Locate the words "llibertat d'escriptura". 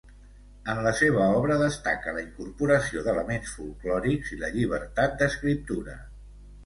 4.57-5.99